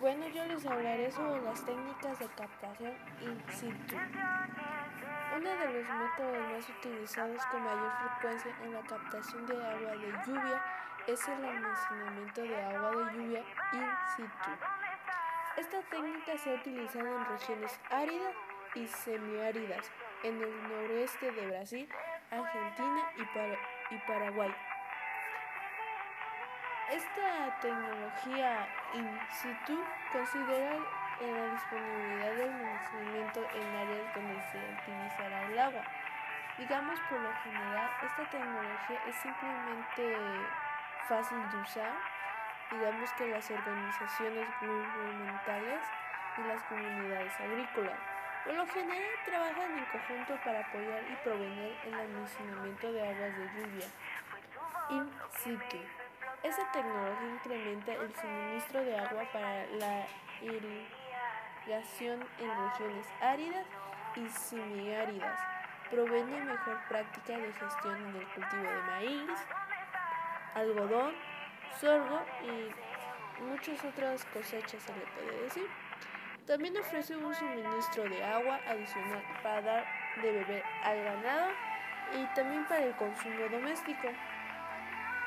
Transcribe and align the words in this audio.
Bueno, 0.00 0.28
yo 0.28 0.44
les 0.46 0.64
hablaré 0.64 1.10
sobre 1.10 1.42
las 1.42 1.64
técnicas 1.64 2.18
de 2.20 2.26
captación 2.28 2.94
in 3.20 3.42
situ. 3.52 3.96
Uno 5.36 5.50
de 5.50 5.72
los 5.72 5.88
métodos 5.88 6.52
más 6.52 6.68
utilizados 6.68 7.44
con 7.46 7.62
mayor 7.62 7.92
frecuencia 7.98 8.56
en 8.62 8.72
la 8.74 8.80
captación 8.82 9.46
de 9.46 9.54
agua 9.54 9.90
de 9.90 10.12
lluvia 10.24 10.64
es 11.06 11.28
el 11.28 11.44
almacenamiento 11.44 12.42
de 12.42 12.64
agua 12.64 12.90
de 12.90 13.12
lluvia 13.12 13.44
in 13.72 13.88
situ. 14.16 14.50
Esta 15.56 15.82
técnica 15.90 16.38
se 16.38 16.52
ha 16.52 16.54
utilizado 16.54 17.18
en 17.18 17.26
regiones 17.26 17.80
áridas 17.90 18.34
y 18.76 18.86
semiáridas 18.86 19.90
en 20.22 20.40
el 20.40 20.68
noroeste 20.68 21.32
de 21.32 21.46
Brasil, 21.48 21.88
Argentina 22.30 23.10
y, 23.16 23.94
y 23.94 23.98
Paraguay. 24.06 24.54
Esta 26.90 27.60
tecnología 27.60 28.66
in 28.94 29.20
situ 29.30 29.78
considera 30.10 30.78
la 31.20 31.46
disponibilidad 31.52 32.34
del 32.34 32.50
almacenamiento 32.50 33.40
en 33.54 33.76
áreas 33.76 34.14
donde 34.14 34.40
se 34.50 34.58
utilizará 34.58 35.44
el 35.44 35.58
agua. 35.58 35.82
Digamos, 36.56 36.98
por 37.10 37.20
lo 37.20 37.32
general, 37.44 37.90
esta 38.02 38.30
tecnología 38.30 39.00
es 39.06 39.16
simplemente 39.16 40.16
fácil 41.08 41.38
de 41.50 41.56
usar. 41.58 41.92
Digamos 42.70 43.12
que 43.12 43.26
las 43.28 43.50
organizaciones 43.50 44.48
gubernamentales 44.60 45.80
y 46.38 46.40
las 46.48 46.62
comunidades 46.64 47.32
agrícolas 47.40 47.98
por 48.44 48.54
lo 48.54 48.66
general 48.66 49.10
trabajan 49.26 49.78
en 49.78 49.84
conjunto 49.86 50.38
para 50.42 50.60
apoyar 50.60 51.02
y 51.10 51.16
proveer 51.16 51.76
el 51.84 51.94
almacenamiento 51.94 52.92
de 52.92 53.08
aguas 53.08 53.36
de 53.36 53.44
lluvia 53.44 53.86
in 54.90 55.10
situ. 55.36 56.07
Esta 56.42 56.70
tecnología 56.70 57.28
incrementa 57.34 57.92
el 57.94 58.14
suministro 58.14 58.84
de 58.84 58.96
agua 58.96 59.24
para 59.32 59.66
la 59.66 60.06
irrigación 60.40 62.24
en 62.38 62.70
regiones 62.70 63.06
áridas 63.20 63.66
y 64.14 64.28
semiáridas, 64.28 65.40
provee 65.90 66.22
mejor 66.22 66.78
práctica 66.88 67.38
de 67.38 67.52
gestión 67.52 68.12
del 68.12 68.24
cultivo 68.28 68.62
de 68.62 68.82
maíz, 68.82 69.30
algodón, 70.54 71.14
sorgo 71.80 72.20
y 72.44 73.42
muchas 73.42 73.84
otras 73.84 74.24
cosechas 74.26 74.80
se 74.82 74.92
le 74.94 75.06
puede 75.06 75.42
decir. 75.42 75.68
También 76.46 76.76
ofrece 76.78 77.16
un 77.16 77.34
suministro 77.34 78.04
de 78.04 78.24
agua 78.24 78.60
adicional 78.66 79.22
para 79.42 79.60
dar 79.60 79.86
de 80.22 80.32
beber 80.32 80.64
al 80.84 81.02
ganado 81.02 81.48
y 82.14 82.24
también 82.34 82.64
para 82.66 82.84
el 82.84 82.94
consumo 82.96 83.48
doméstico. 83.50 84.08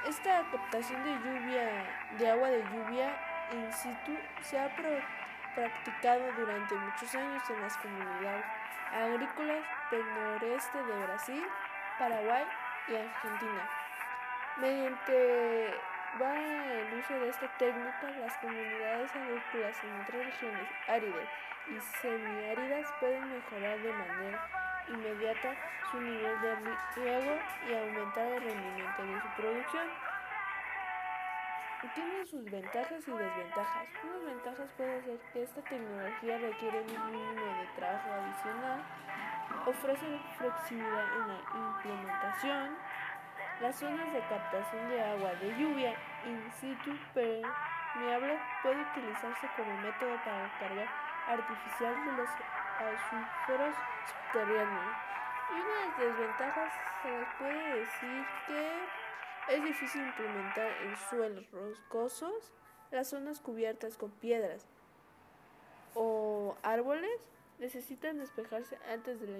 Esta 0.07 0.43
captación 0.51 1.03
de 1.03 1.11
lluvia, 1.11 1.85
de 2.17 2.31
agua 2.31 2.49
de 2.49 2.63
lluvia 2.73 3.13
in 3.51 3.71
situ 3.71 4.17
se 4.41 4.57
ha 4.57 4.67
practicado 5.55 6.31
durante 6.37 6.73
muchos 6.73 7.13
años 7.13 7.43
en 7.51 7.61
las 7.61 7.77
comunidades 7.77 8.45
agrícolas 8.91 9.63
del 9.91 10.03
noreste 10.15 10.83
de 10.83 11.05
Brasil, 11.05 11.43
Paraguay 11.99 12.43
y 12.87 12.95
Argentina. 12.95 13.69
Mediante 14.57 15.67
el 15.67 16.93
uso 16.97 17.13
de 17.19 17.29
esta 17.29 17.47
técnica, 17.59 18.09
las 18.19 18.35
comunidades 18.39 19.15
agrícolas 19.15 19.83
en 19.83 20.01
otras 20.01 20.25
regiones 20.25 20.67
áridas 20.87 21.29
y 21.67 21.79
semiáridas 22.01 22.91
pueden 22.99 23.29
mejorar 23.29 23.79
de 23.79 23.93
manera 23.93 24.60
inmediata 24.93 25.55
su 25.89 25.99
nivel 25.99 26.41
de 26.41 26.55
riego 26.95 27.39
y 27.67 27.73
aumentar 27.73 28.25
el 28.25 28.41
rendimiento 28.43 29.03
de 29.03 29.21
su 29.21 29.27
producción. 29.35 29.87
Tiene 31.95 32.25
sus 32.25 32.45
ventajas 32.45 33.07
y 33.07 33.11
desventajas. 33.11 33.87
Unas 34.03 34.25
ventajas 34.25 34.69
puede 34.77 35.01
ser 35.03 35.19
que 35.33 35.43
esta 35.43 35.61
tecnología 35.61 36.37
requiere 36.37 36.81
un 36.81 37.11
mínimo 37.11 37.45
de 37.59 37.67
trabajo 37.75 38.11
adicional, 38.11 38.83
ofrece 39.65 40.19
flexibilidad 40.37 41.05
en 41.15 41.27
la 41.27 41.39
implementación, 41.53 42.77
las 43.61 43.75
zonas 43.75 44.13
de 44.13 44.19
captación 44.21 44.89
de 44.89 45.03
agua 45.03 45.33
de 45.35 45.55
lluvia 45.57 45.95
in 46.25 46.51
situ 46.51 46.97
permeable 47.13 48.39
puede 48.63 48.81
utilizarse 48.81 49.47
como 49.55 49.75
método 49.81 50.15
para 50.23 50.51
carga 50.59 50.85
artificial 51.27 52.05
de 52.05 52.11
los 52.13 52.29
acuíferos 52.81 53.75
subterráneos. 54.07 54.95
Y 55.49 55.53
una 55.53 55.75
de 55.75 55.87
las 55.87 56.17
desventajas 56.17 56.73
se 57.01 57.09
les 57.09 57.27
puede 57.37 57.79
decir 57.79 58.25
que 58.47 59.55
es 59.55 59.63
difícil 59.63 60.01
implementar 60.01 60.71
en 60.83 60.95
suelos 61.09 61.51
roscosos 61.51 62.53
las 62.91 63.09
zonas 63.09 63.39
cubiertas 63.39 63.97
con 63.97 64.11
piedras 64.11 64.67
o 65.93 66.55
árboles 66.63 67.19
necesitan 67.59 68.17
despejarse 68.19 68.77
antes 68.89 69.19
de 69.19 69.27
la 69.27 69.39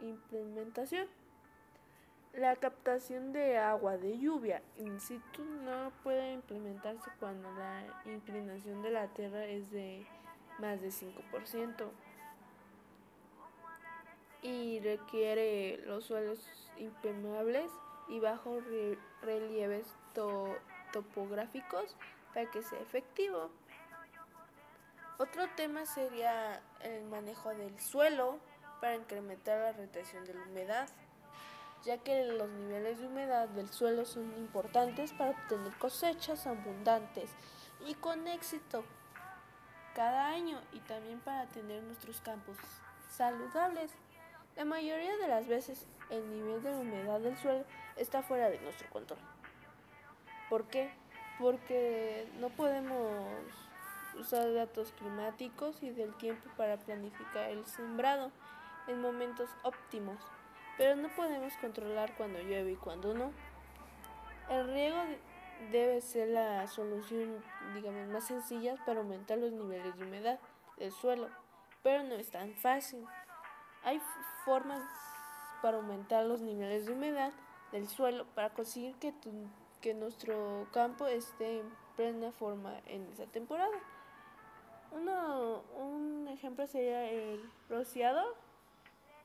implementación. 0.00 1.08
La 2.34 2.56
captación 2.56 3.32
de 3.32 3.58
agua 3.58 3.98
de 3.98 4.18
lluvia 4.18 4.62
in 4.78 5.00
situ 5.00 5.44
no 5.44 5.92
puede 6.02 6.32
implementarse 6.32 7.10
cuando 7.20 7.50
la 7.52 7.84
inclinación 8.06 8.82
de 8.82 8.90
la 8.90 9.06
tierra 9.08 9.44
es 9.44 9.70
de 9.70 10.06
más 10.58 10.80
de 10.80 10.88
5% 10.88 11.90
y 14.42 14.80
requiere 14.80 15.78
los 15.86 16.04
suelos 16.04 16.38
impermeables 16.76 17.70
y 18.08 18.18
bajos 18.20 18.62
relieves 19.22 19.86
topográficos 20.92 21.96
para 22.34 22.50
que 22.50 22.62
sea 22.62 22.80
efectivo. 22.80 23.50
Otro 25.18 25.44
tema 25.56 25.86
sería 25.86 26.60
el 26.80 27.04
manejo 27.04 27.50
del 27.50 27.78
suelo 27.80 28.38
para 28.80 28.96
incrementar 28.96 29.60
la 29.60 29.72
retención 29.72 30.24
de 30.24 30.34
la 30.34 30.42
humedad, 30.42 30.88
ya 31.84 31.98
que 31.98 32.24
los 32.24 32.48
niveles 32.48 32.98
de 32.98 33.06
humedad 33.06 33.48
del 33.48 33.68
suelo 33.68 34.04
son 34.04 34.36
importantes 34.36 35.12
para 35.12 35.30
obtener 35.30 35.72
cosechas 35.78 36.48
abundantes 36.48 37.30
y 37.86 37.94
con 37.94 38.26
éxito 38.26 38.84
cada 39.94 40.28
año 40.28 40.60
y 40.72 40.80
también 40.80 41.20
para 41.20 41.46
tener 41.46 41.82
nuestros 41.84 42.20
campos 42.20 42.56
saludables. 43.08 43.92
La 44.56 44.66
mayoría 44.66 45.16
de 45.16 45.28
las 45.28 45.46
veces 45.48 45.86
el 46.10 46.28
nivel 46.30 46.62
de 46.62 46.70
humedad 46.70 47.20
del 47.20 47.36
suelo 47.38 47.64
está 47.96 48.22
fuera 48.22 48.50
de 48.50 48.60
nuestro 48.60 48.88
control. 48.90 49.18
¿Por 50.50 50.64
qué? 50.64 50.90
Porque 51.38 52.28
no 52.38 52.50
podemos 52.50 53.24
usar 54.18 54.52
datos 54.52 54.92
climáticos 54.92 55.82
y 55.82 55.90
del 55.90 56.14
tiempo 56.16 56.50
para 56.58 56.76
planificar 56.76 57.50
el 57.50 57.64
sembrado 57.64 58.30
en 58.88 59.00
momentos 59.00 59.48
óptimos, 59.62 60.18
pero 60.76 60.96
no 60.96 61.08
podemos 61.16 61.54
controlar 61.56 62.14
cuando 62.16 62.38
llueve 62.40 62.72
y 62.72 62.76
cuando 62.76 63.14
no. 63.14 63.32
El 64.50 64.70
riego 64.70 64.98
debe 65.70 66.02
ser 66.02 66.28
la 66.28 66.66
solución, 66.66 67.42
digamos, 67.74 68.08
más 68.08 68.26
sencilla 68.26 68.76
para 68.84 69.00
aumentar 69.00 69.38
los 69.38 69.52
niveles 69.52 69.96
de 69.96 70.04
humedad 70.04 70.38
del 70.76 70.92
suelo, 70.92 71.28
pero 71.82 72.02
no 72.02 72.16
es 72.16 72.30
tan 72.30 72.52
fácil. 72.52 73.06
Hay 73.84 74.00
formas 74.44 74.82
para 75.60 75.76
aumentar 75.76 76.24
los 76.24 76.40
niveles 76.40 76.86
de 76.86 76.92
humedad 76.92 77.32
del 77.72 77.88
suelo 77.88 78.26
para 78.34 78.50
conseguir 78.50 78.94
que, 78.96 79.14
que 79.80 79.94
nuestro 79.94 80.66
campo 80.72 81.06
esté 81.06 81.60
en 81.60 81.72
plena 81.96 82.32
forma 82.32 82.74
en 82.86 83.06
esa 83.08 83.26
temporada. 83.26 83.76
Uno, 84.92 85.62
un 85.78 86.28
ejemplo 86.28 86.66
sería 86.66 87.08
el 87.10 87.50
rociado. 87.68 88.22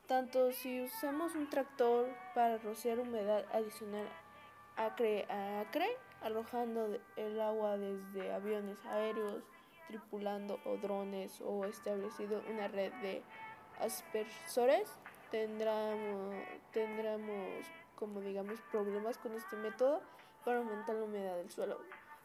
Tanto 0.06 0.52
si 0.52 0.80
usamos 0.82 1.34
un 1.34 1.50
tractor 1.50 2.08
para 2.34 2.56
rociar 2.56 2.98
humedad 2.98 3.44
adicional 3.52 4.08
acre 4.76 5.26
a 5.28 5.60
acre, 5.60 5.88
arrojando 6.22 6.98
el 7.16 7.40
agua 7.40 7.76
desde 7.76 8.32
aviones 8.32 8.78
aéreos, 8.86 9.42
tripulando 9.88 10.60
o 10.64 10.76
drones 10.76 11.40
o 11.42 11.64
establecido 11.66 12.42
una 12.48 12.68
red 12.68 12.92
de 13.02 13.22
aspersores, 13.80 14.88
tendremos, 15.30 16.34
tendremos 16.72 17.66
como 17.96 18.20
digamos 18.20 18.60
problemas 18.70 19.18
con 19.18 19.32
este 19.34 19.56
método 19.56 20.00
para 20.44 20.58
aumentar 20.58 20.94
la 20.94 21.04
humedad 21.04 21.36
del 21.36 21.50
suelo. 21.50 21.78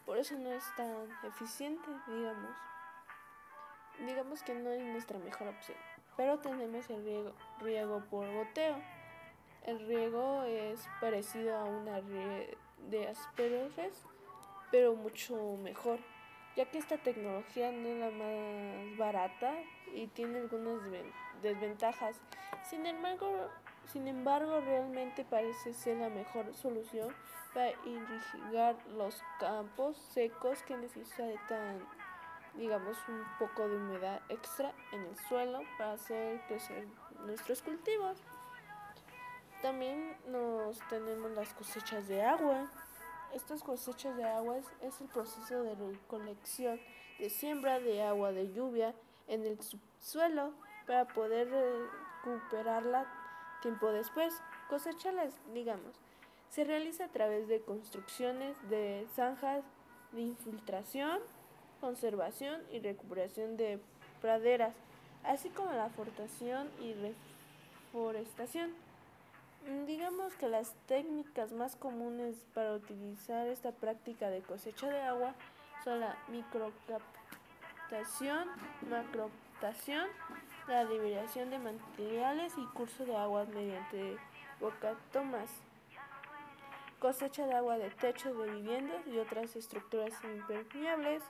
Por 0.05 0.17
eso 0.17 0.37
no 0.37 0.51
es 0.51 0.63
tan 0.75 1.07
eficiente, 1.23 1.87
digamos. 2.07 2.51
Digamos 4.05 4.43
que 4.43 4.53
no 4.55 4.71
es 4.71 4.81
nuestra 4.83 5.17
mejor 5.19 5.47
opción. 5.47 5.77
Pero 6.17 6.39
tenemos 6.39 6.89
el 6.89 7.03
riego, 7.03 7.33
riego 7.59 8.03
por 8.09 8.31
goteo. 8.31 8.75
El 9.65 9.79
riego 9.87 10.43
es 10.43 10.87
parecido 10.99 11.55
a 11.55 11.63
una 11.63 12.01
red 12.01 12.49
de 12.89 13.07
aspersores, 13.07 14.05
pero 14.71 14.95
mucho 14.95 15.57
mejor 15.57 15.99
ya 16.55 16.65
que 16.65 16.77
esta 16.77 16.97
tecnología 16.97 17.71
no 17.71 17.87
es 17.87 17.99
la 17.99 18.11
más 18.11 18.97
barata 18.97 19.53
y 19.93 20.07
tiene 20.07 20.39
algunas 20.39 20.83
desventajas. 21.43 22.19
Sin 22.63 22.85
embargo, 22.85 23.49
Sin 23.91 24.07
embargo, 24.07 24.61
realmente 24.61 25.25
parece 25.25 25.73
ser 25.73 25.97
la 25.97 26.09
mejor 26.09 26.53
solución 26.55 27.13
para 27.53 27.71
irrigar 27.85 28.75
los 28.97 29.21
campos 29.39 29.97
secos 30.13 30.63
que 30.63 30.75
necesitan, 30.77 31.85
digamos, 32.55 32.97
un 33.07 33.23
poco 33.37 33.67
de 33.67 33.75
humedad 33.75 34.21
extra 34.29 34.73
en 34.93 35.01
el 35.01 35.15
suelo 35.27 35.59
para 35.77 35.93
hacer 35.93 36.41
crecer 36.47 36.87
nuestros 37.25 37.61
cultivos. 37.61 38.17
También 39.61 40.17
nos 40.27 40.79
tenemos 40.89 41.31
las 41.31 41.53
cosechas 41.53 42.07
de 42.07 42.23
agua. 42.23 42.71
Estas 43.33 43.61
cosechas 43.63 44.15
de 44.17 44.23
agua 44.23 44.57
es, 44.57 45.01
el 45.01 45.07
proceso 45.07 45.63
de 45.63 45.75
recolección 45.75 46.79
de 47.19 47.29
siembra 47.29 47.79
de 47.79 48.01
agua 48.01 48.31
de 48.31 48.51
lluvia 48.53 48.95
en 49.27 49.45
el 49.45 49.61
subsuelo 49.61 50.53
para 50.85 51.05
poder 51.05 51.49
recuperarla 52.23 53.05
tiempo 53.61 53.91
después. 53.91 54.33
Cosecharlas, 54.69 55.33
digamos, 55.53 55.95
se 56.49 56.63
realiza 56.63 57.05
a 57.05 57.09
través 57.09 57.47
de 57.47 57.61
construcciones 57.61 58.57
de 58.69 59.07
zanjas 59.15 59.63
de 60.11 60.21
infiltración, 60.21 61.19
conservación 61.81 62.61
y 62.71 62.79
recuperación 62.79 63.57
de 63.57 63.79
praderas, 64.21 64.75
así 65.23 65.49
como 65.49 65.71
la 65.71 65.89
fortación 65.89 66.69
y 66.79 66.93
reforestación. 67.91 68.71
Digamos 69.87 70.35
que 70.35 70.47
las 70.47 70.75
técnicas 70.87 71.51
más 71.53 71.75
comunes 71.75 72.35
para 72.53 72.73
utilizar 72.73 73.47
esta 73.47 73.71
práctica 73.71 74.29
de 74.29 74.41
cosecha 74.41 74.89
de 74.89 75.01
agua 75.01 75.33
son 75.83 76.01
la 76.01 76.15
microcaptación, 76.29 78.47
macrocaptación, 78.89 80.07
la 80.67 80.83
liberación 80.83 81.49
de 81.49 81.59
materiales 81.59 82.53
y 82.57 82.65
curso 82.67 83.05
de 83.05 83.15
agua 83.15 83.45
mediante 83.53 84.17
bocatomas, 84.59 85.49
cosecha 86.99 87.45
de 87.45 87.53
agua 87.53 87.77
de 87.77 87.89
techos 87.89 88.37
de 88.37 88.51
viviendas 88.51 89.05
y 89.07 89.17
otras 89.19 89.55
estructuras 89.55 90.13
impermeables, 90.23 91.23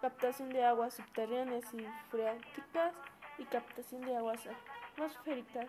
captación 0.00 0.50
de 0.50 0.64
aguas 0.64 0.94
subterráneas 0.94 1.64
y 1.72 1.86
freáticas 2.10 2.94
y 3.38 3.44
captación 3.44 4.02
de 4.02 4.16
aguas 4.16 4.40
atmosféricas. 4.94 5.66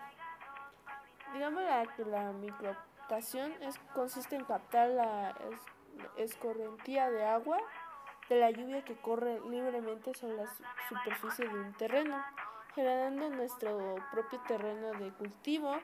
Digamos 1.33 1.63
que 1.95 2.05
la 2.05 2.31
microcaptación 2.33 3.53
consiste 3.93 4.35
en 4.35 4.43
captar 4.43 4.89
la 4.89 5.35
escorrentía 6.17 7.09
de 7.09 7.25
agua 7.25 7.59
de 8.29 8.39
la 8.39 8.51
lluvia 8.51 8.83
que 8.83 8.95
corre 8.95 9.39
libremente 9.49 10.13
sobre 10.13 10.37
la 10.37 10.45
superficie 10.89 11.47
de 11.47 11.59
un 11.59 11.73
terreno 11.73 12.23
generando 12.75 13.29
nuestro 13.29 13.95
propio 14.11 14.39
terreno 14.47 14.91
de 14.93 15.11
cultivo 15.13 15.75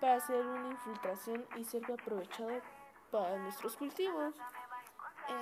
para 0.00 0.16
hacer 0.16 0.44
una 0.46 0.68
infiltración 0.68 1.46
y 1.56 1.64
ser 1.64 1.82
aprovechado 1.90 2.60
para 3.10 3.36
nuestros 3.38 3.76
cultivos. 3.76 4.34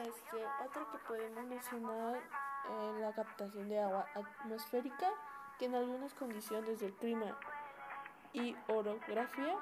Este, 0.02 0.44
otro 0.64 0.90
que 0.90 0.98
podemos 0.98 1.44
mencionar 1.44 2.16
es 2.16 3.00
la 3.00 3.12
captación 3.12 3.68
de 3.68 3.80
agua 3.80 4.06
atmosférica, 4.14 5.10
que 5.58 5.66
en 5.66 5.74
algunas 5.74 6.14
condiciones 6.14 6.80
del 6.80 6.92
clima 6.94 7.38
y 8.32 8.56
orografía 8.68 9.56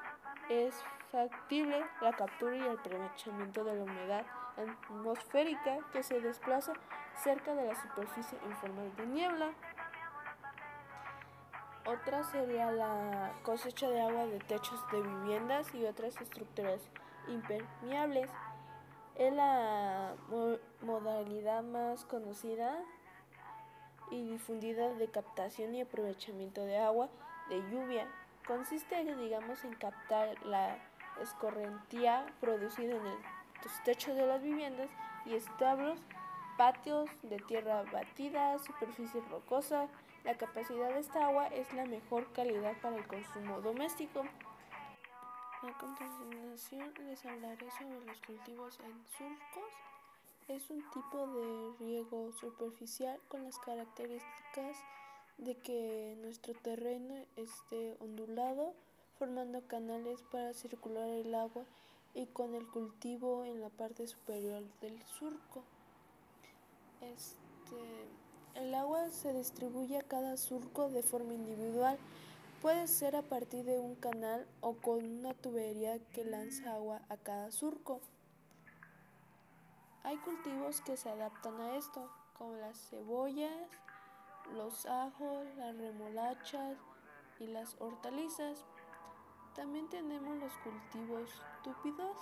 es 0.49 0.75
factible 1.11 1.85
la 2.01 2.11
captura 2.13 2.55
y 2.55 2.59
el 2.59 2.77
aprovechamiento 2.77 3.63
de 3.63 3.75
la 3.75 3.83
humedad 3.83 4.25
atmosférica 4.57 5.79
que 5.91 6.03
se 6.03 6.19
desplaza 6.19 6.73
cerca 7.23 7.53
de 7.53 7.67
la 7.67 7.75
superficie 7.75 8.37
en 8.43 8.55
forma 8.57 8.81
de 8.83 9.05
niebla. 9.07 9.51
Otra 11.85 12.23
sería 12.23 12.71
la 12.71 13.33
cosecha 13.43 13.87
de 13.87 14.01
agua 14.01 14.25
de 14.25 14.39
techos 14.39 14.79
de 14.91 15.03
viviendas 15.03 15.71
y 15.75 15.85
otras 15.85 16.19
estructuras 16.19 16.81
impermeables. 17.27 18.29
Es 19.15 19.31
la 19.31 20.15
modalidad 20.81 21.61
más 21.61 22.03
conocida 22.05 22.75
y 24.09 24.31
difundida 24.31 24.93
de 24.95 25.07
captación 25.09 25.75
y 25.75 25.81
aprovechamiento 25.81 26.65
de 26.65 26.79
agua 26.79 27.07
de 27.49 27.61
lluvia. 27.69 28.07
Consiste, 28.47 29.03
digamos, 29.15 29.63
en 29.63 29.75
captar 29.75 30.43
la 30.43 30.77
escorrentía 31.21 32.25
producida 32.41 32.95
en 32.95 33.03
los 33.03 33.83
techos 33.83 34.15
de 34.15 34.25
las 34.25 34.41
viviendas 34.41 34.89
y 35.25 35.35
establos, 35.35 35.99
patios 36.57 37.09
de 37.23 37.37
tierra 37.37 37.83
batida, 37.91 38.57
superficie 38.59 39.21
rocosa, 39.29 39.87
la 40.23 40.35
capacidad 40.37 40.89
de 40.89 40.99
esta 40.99 41.27
agua 41.27 41.47
es 41.47 41.71
la 41.73 41.85
mejor 41.85 42.31
calidad 42.33 42.73
para 42.81 42.95
el 42.95 43.05
consumo 43.07 43.61
doméstico. 43.61 44.23
A 45.61 45.77
continuación 45.77 46.93
les 47.07 47.25
hablaré 47.25 47.69
sobre 47.71 48.05
los 48.05 48.21
cultivos 48.21 48.79
en 48.79 49.05
surcos. 49.17 49.73
Es 50.47 50.69
un 50.69 50.83
tipo 50.91 51.27
de 51.27 51.73
riego 51.79 52.31
superficial 52.33 53.19
con 53.27 53.43
las 53.43 53.57
características 53.59 54.77
de 55.37 55.57
que 55.57 56.15
nuestro 56.21 56.53
terreno 56.53 57.15
esté 57.35 57.97
ondulado, 57.99 58.73
formando 59.19 59.61
canales 59.67 60.21
para 60.31 60.53
circular 60.53 61.07
el 61.09 61.35
agua 61.35 61.65
y 62.13 62.27
con 62.27 62.55
el 62.55 62.67
cultivo 62.67 63.43
en 63.43 63.59
la 63.59 63.69
parte 63.69 64.07
superior 64.07 64.63
del 64.81 65.01
surco. 65.03 65.63
Este, 67.13 68.09
el 68.55 68.73
agua 68.73 69.09
se 69.09 69.33
distribuye 69.33 69.97
a 69.97 70.03
cada 70.03 70.37
surco 70.37 70.89
de 70.89 71.03
forma 71.03 71.33
individual. 71.33 71.97
Puede 72.61 72.87
ser 72.87 73.15
a 73.15 73.21
partir 73.21 73.63
de 73.65 73.79
un 73.79 73.95
canal 73.95 74.47
o 74.61 74.73
con 74.73 75.05
una 75.05 75.33
tubería 75.33 75.99
que 76.13 76.25
lanza 76.25 76.73
agua 76.73 77.01
a 77.09 77.17
cada 77.17 77.51
surco. 77.51 77.99
Hay 80.03 80.17
cultivos 80.17 80.81
que 80.81 80.97
se 80.97 81.09
adaptan 81.09 81.59
a 81.59 81.75
esto, 81.77 82.09
como 82.37 82.55
las 82.55 82.77
cebollas, 82.89 83.69
los 84.53 84.85
ajos, 84.85 85.45
las 85.57 85.75
remolachas 85.77 86.77
y 87.39 87.47
las 87.47 87.75
hortalizas. 87.79 88.65
También 89.55 89.89
tenemos 89.89 90.37
los 90.37 90.53
cultivos 90.57 91.29
túpidos, 91.63 92.17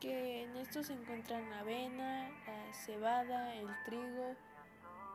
que 0.00 0.44
en 0.44 0.56
estos 0.56 0.86
se 0.86 0.94
encuentran 0.94 1.48
la 1.50 1.60
avena, 1.60 2.30
la 2.46 2.72
cebada, 2.72 3.54
el 3.54 3.68
trigo, 3.84 4.34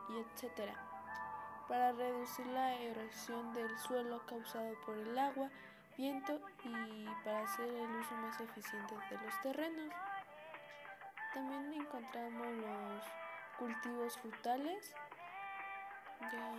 y 0.08 0.18
etc. 0.18 0.72
Para 1.68 1.92
reducir 1.92 2.46
la 2.46 2.74
erosión 2.74 3.52
del 3.52 3.76
suelo 3.78 4.24
causado 4.26 4.74
por 4.84 4.96
el 4.96 5.18
agua, 5.18 5.50
viento 5.96 6.40
y 6.64 7.06
para 7.24 7.42
hacer 7.42 7.68
el 7.68 7.90
uso 7.96 8.14
más 8.14 8.40
eficiente 8.40 8.94
de 9.10 9.18
los 9.18 9.40
terrenos. 9.42 9.92
También 11.34 11.72
encontramos 11.72 12.46
los 12.46 13.02
cultivos 13.58 14.16
frutales, 14.18 14.94
ya 16.20 16.52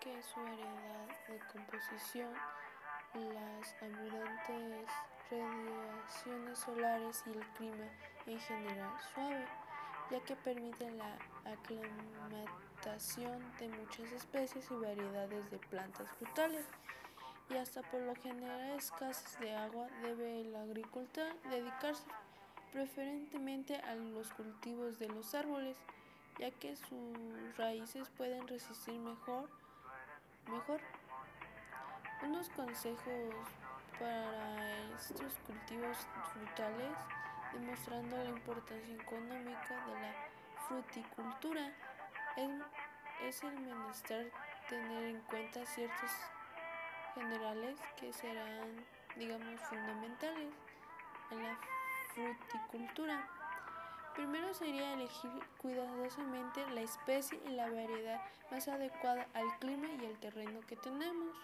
que 0.00 0.22
su 0.22 0.40
heredad 0.40 1.08
de 1.28 1.38
composición, 1.52 2.32
las 3.14 3.82
abundantes 3.82 4.88
radiaciones 5.42 6.58
solares 6.58 7.22
y 7.26 7.30
el 7.30 7.46
clima 7.56 7.86
en 8.26 8.38
general 8.40 8.90
suave, 9.12 9.44
ya 10.10 10.20
que 10.20 10.36
permiten 10.36 10.98
la 10.98 11.16
aclimatación 11.44 13.42
de 13.58 13.68
muchas 13.68 14.12
especies 14.12 14.70
y 14.70 14.74
variedades 14.74 15.50
de 15.50 15.58
plantas 15.58 16.08
frutales. 16.18 16.66
Y 17.50 17.56
hasta 17.56 17.82
por 17.82 18.00
lo 18.00 18.14
general 18.16 18.78
escasez 18.78 19.38
de 19.38 19.54
agua 19.54 19.86
debe 20.02 20.40
el 20.40 20.56
agricultor 20.56 21.26
dedicarse 21.50 22.04
preferentemente 22.72 23.76
a 23.76 23.94
los 23.94 24.32
cultivos 24.32 24.98
de 24.98 25.08
los 25.08 25.34
árboles 25.34 25.76
ya 26.38 26.50
que 26.50 26.74
sus 26.74 27.56
raíces 27.56 28.08
pueden 28.16 28.48
resistir 28.48 28.98
mejor 28.98 29.48
mejor. 30.50 30.80
Unos 32.22 32.48
consejos 32.50 33.34
para 33.98 34.94
estos 34.96 35.32
cultivos 35.46 35.96
frutales 36.32 36.96
demostrando 37.52 38.16
la 38.16 38.30
importancia 38.30 38.94
económica 38.94 39.86
de 39.86 40.00
la 40.00 40.14
fruticultura 40.66 41.72
es, 43.20 43.42
el 43.42 43.60
menester 43.60 44.32
tener 44.68 45.04
en 45.04 45.20
cuenta 45.22 45.64
ciertos 45.66 46.10
generales 47.14 47.78
que 47.96 48.12
serán, 48.12 48.84
digamos, 49.16 49.60
fundamentales 49.60 50.52
en 51.30 51.42
la 51.42 51.58
fruticultura. 52.12 53.28
Primero 54.14 54.52
sería 54.54 54.94
elegir 54.94 55.30
cuidadosamente 55.58 56.68
la 56.70 56.82
especie 56.82 57.40
y 57.46 57.50
la 57.50 57.68
variedad 57.68 58.20
más 58.50 58.68
adecuada 58.68 59.26
al 59.34 59.58
clima 59.58 59.88
y 59.88 60.04
el 60.04 60.18
terreno 60.18 60.60
que 60.66 60.76
tenemos. 60.76 61.36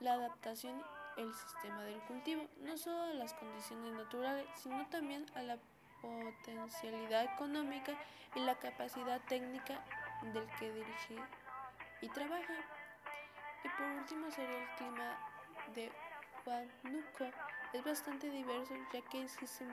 La 0.00 0.14
adaptación 0.14 0.80
el 1.18 1.34
sistema 1.34 1.82
del 1.82 2.00
cultivo, 2.02 2.46
no 2.60 2.76
solo 2.76 3.02
a 3.02 3.14
las 3.14 3.34
condiciones 3.34 3.92
naturales, 3.92 4.46
sino 4.54 4.86
también 4.88 5.26
a 5.34 5.42
la 5.42 5.58
potencialidad 6.00 7.24
económica 7.24 7.92
y 8.34 8.40
la 8.40 8.56
capacidad 8.58 9.20
técnica 9.28 9.84
del 10.32 10.46
que 10.58 10.72
dirige 10.72 11.16
y 12.00 12.08
trabaja. 12.08 12.54
Y 13.64 13.68
por 13.70 13.86
último 13.86 14.30
sería 14.30 14.62
el 14.62 14.68
clima 14.76 15.18
de 15.74 15.92
Huánuco 16.46 17.24
es 17.72 17.84
bastante 17.84 18.30
diverso 18.30 18.74
ya 18.92 19.02
que 19.02 19.22
existe 19.22 19.66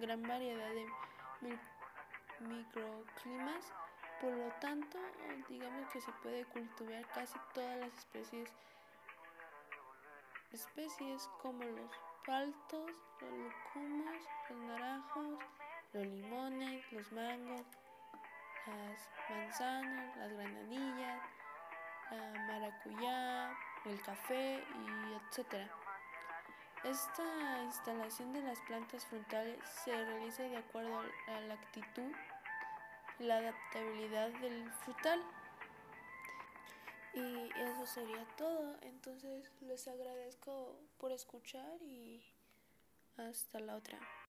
gran 0.00 0.22
variedad 0.22 0.70
de 0.70 1.58
microclimas, 2.40 3.72
por 4.20 4.32
lo 4.32 4.48
tanto, 4.60 4.98
digamos 5.48 5.90
que 5.90 6.00
se 6.00 6.12
puede 6.22 6.44
cultivar 6.46 7.06
casi 7.08 7.38
todas 7.52 7.78
las 7.78 7.92
especies 7.98 8.50
especies 10.52 11.28
como 11.42 11.62
los 11.64 11.90
paltos, 12.26 12.90
los 13.20 13.30
lucumos, 13.30 14.16
los 14.48 14.58
naranjos, 14.60 15.38
los 15.92 16.06
limones, 16.06 16.92
los 16.92 17.12
mangos, 17.12 17.62
las 18.66 19.10
manzanas, 19.30 20.16
las 20.16 20.32
granadillas, 20.32 21.22
la 22.10 22.40
maracuyá, 22.46 23.50
el 23.84 24.02
café 24.02 24.64
y 24.74 25.14
etcétera. 25.14 25.68
Esta 26.84 27.62
instalación 27.64 28.32
de 28.32 28.42
las 28.42 28.60
plantas 28.60 29.04
frontales 29.06 29.58
se 29.84 29.92
realiza 29.92 30.44
de 30.44 30.58
acuerdo 30.58 31.00
a 31.26 31.40
la 31.40 31.54
actitud 31.54 32.12
y 33.18 33.24
la 33.24 33.38
adaptabilidad 33.38 34.28
del 34.40 34.70
frutal. 34.84 35.20
Y 37.18 37.50
eso 37.60 37.84
sería 37.86 38.24
todo. 38.36 38.76
Entonces 38.82 39.50
les 39.62 39.88
agradezco 39.88 40.78
por 40.98 41.10
escuchar 41.10 41.82
y 41.82 42.22
hasta 43.16 43.58
la 43.58 43.74
otra. 43.76 43.98